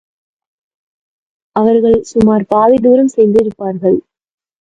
அவர்கள் 1.55 1.97
சுமார் 2.01 2.45
பாதி 2.47 2.77
தூரம் 2.77 3.13
சென்றிருப்பார்கள். 3.15 3.99